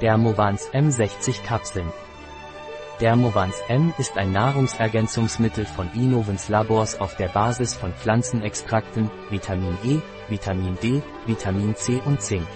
Dermovans 0.00 0.70
M60 0.72 1.42
Kapseln. 1.42 1.92
Dermovans 3.02 3.56
M 3.68 3.92
ist 3.98 4.16
ein 4.16 4.32
Nahrungsergänzungsmittel 4.32 5.66
von 5.66 5.90
Innovens 5.92 6.48
Labors 6.48 6.98
auf 6.98 7.16
der 7.16 7.28
Basis 7.28 7.74
von 7.74 7.92
Pflanzenextrakten, 7.92 9.10
Vitamin 9.28 9.76
E, 9.84 9.98
Vitamin 10.30 10.78
D, 10.82 11.02
Vitamin 11.26 11.76
C 11.76 12.00
und 12.06 12.22
Zink. 12.22 12.46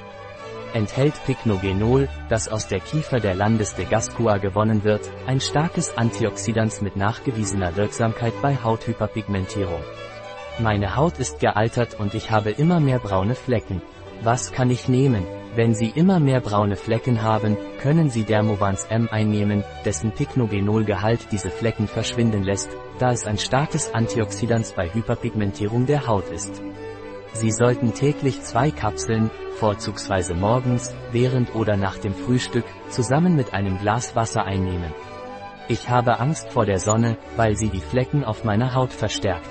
Enthält 0.72 1.22
Pycnogenol, 1.26 2.08
das 2.30 2.48
aus 2.48 2.66
der 2.66 2.80
Kiefer 2.80 3.20
der 3.20 3.34
Landes 3.34 3.74
de 3.74 3.84
Gascua 3.84 4.38
gewonnen 4.38 4.82
wird, 4.82 5.10
ein 5.26 5.40
starkes 5.40 5.98
Antioxidans 5.98 6.80
mit 6.80 6.96
nachgewiesener 6.96 7.76
Wirksamkeit 7.76 8.32
bei 8.40 8.56
Hauthyperpigmentierung. 8.56 9.82
Meine 10.58 10.96
Haut 10.96 11.18
ist 11.18 11.40
gealtert 11.40 12.00
und 12.00 12.14
ich 12.14 12.30
habe 12.30 12.52
immer 12.52 12.80
mehr 12.80 13.00
braune 13.00 13.34
Flecken. 13.34 13.82
Was 14.22 14.50
kann 14.50 14.70
ich 14.70 14.88
nehmen? 14.88 15.26
Wenn 15.56 15.72
Sie 15.72 15.90
immer 15.90 16.18
mehr 16.18 16.40
braune 16.40 16.74
Flecken 16.74 17.22
haben, 17.22 17.56
können 17.80 18.10
Sie 18.10 18.24
Dermovans 18.24 18.86
M 18.90 19.08
einnehmen, 19.08 19.62
dessen 19.84 20.10
Pycnogenolgehalt 20.10 21.28
diese 21.30 21.48
Flecken 21.48 21.86
verschwinden 21.86 22.42
lässt, 22.42 22.70
da 22.98 23.12
es 23.12 23.24
ein 23.24 23.38
starkes 23.38 23.94
Antioxidans 23.94 24.72
bei 24.72 24.92
Hyperpigmentierung 24.92 25.86
der 25.86 26.08
Haut 26.08 26.28
ist. 26.30 26.60
Sie 27.34 27.52
sollten 27.52 27.94
täglich 27.94 28.42
zwei 28.42 28.72
Kapseln, 28.72 29.30
vorzugsweise 29.56 30.34
morgens, 30.34 30.92
während 31.12 31.54
oder 31.54 31.76
nach 31.76 31.98
dem 31.98 32.14
Frühstück, 32.14 32.64
zusammen 32.88 33.36
mit 33.36 33.52
einem 33.52 33.78
Glas 33.78 34.16
Wasser 34.16 34.44
einnehmen. 34.44 34.92
Ich 35.68 35.88
habe 35.88 36.18
Angst 36.18 36.50
vor 36.50 36.66
der 36.66 36.80
Sonne, 36.80 37.16
weil 37.36 37.56
sie 37.56 37.68
die 37.68 37.80
Flecken 37.80 38.24
auf 38.24 38.42
meiner 38.42 38.74
Haut 38.74 38.92
verstärkt. 38.92 39.50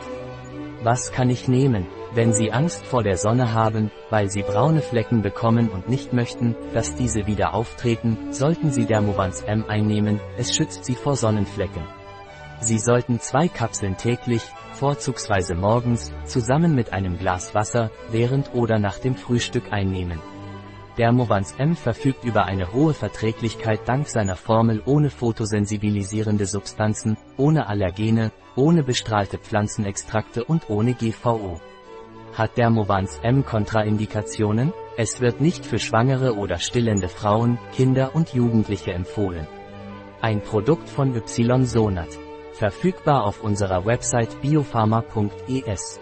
Was 0.83 1.13
kann 1.13 1.29
ich 1.29 1.47
nehmen? 1.47 1.87
Wenn 2.15 2.31
Sie 2.31 2.51
Angst 2.51 2.85
vor 2.85 3.01
der 3.01 3.17
Sonne 3.17 3.53
haben, 3.53 3.89
weil 4.11 4.29
Sie 4.29 4.43
braune 4.43 4.81
Flecken 4.83 5.23
bekommen 5.23 5.67
und 5.69 5.89
nicht 5.89 6.13
möchten, 6.13 6.55
dass 6.71 6.93
diese 6.93 7.25
wieder 7.25 7.55
auftreten, 7.55 8.31
sollten 8.31 8.69
Sie 8.69 8.85
Dermovans 8.85 9.41
M 9.41 9.65
einnehmen, 9.67 10.19
es 10.37 10.55
schützt 10.55 10.85
Sie 10.85 10.93
vor 10.93 11.15
Sonnenflecken. 11.15 11.81
Sie 12.59 12.77
sollten 12.77 13.19
zwei 13.19 13.47
Kapseln 13.47 13.97
täglich, 13.97 14.43
vorzugsweise 14.73 15.55
morgens, 15.55 16.13
zusammen 16.25 16.75
mit 16.75 16.93
einem 16.93 17.17
Glas 17.17 17.55
Wasser, 17.55 17.89
während 18.11 18.53
oder 18.53 18.77
nach 18.77 18.99
dem 18.99 19.15
Frühstück 19.15 19.73
einnehmen. 19.73 20.19
Dermovans 20.99 21.55
M 21.57 21.75
verfügt 21.75 22.23
über 22.23 22.45
eine 22.45 22.73
hohe 22.73 22.93
Verträglichkeit 22.93 23.79
dank 23.87 24.07
seiner 24.07 24.35
Formel 24.35 24.83
ohne 24.85 25.09
photosensibilisierende 25.09 26.45
Substanzen, 26.45 27.17
ohne 27.37 27.65
Allergene, 27.65 28.31
ohne 28.55 28.83
bestrahlte 28.83 29.39
Pflanzenextrakte 29.39 30.43
und 30.43 30.69
ohne 30.69 30.93
GVO. 30.93 31.59
Hat 32.33 32.57
Dermovans 32.57 33.19
M 33.21 33.45
Kontraindikationen? 33.45 34.73
Es 34.97 35.21
wird 35.21 35.39
nicht 35.39 35.65
für 35.65 35.77
schwangere 35.77 36.35
oder 36.35 36.57
stillende 36.57 37.07
Frauen, 37.07 37.59
Kinder 37.75 38.15
und 38.15 38.33
Jugendliche 38.33 38.91
empfohlen. 38.91 39.47
Ein 40.19 40.41
Produkt 40.41 40.89
von 40.89 41.15
Ysonat. 41.15 42.17
Verfügbar 42.53 43.25
auf 43.25 43.43
unserer 43.43 43.85
Website 43.85 44.41
biopharma.es. 44.41 45.99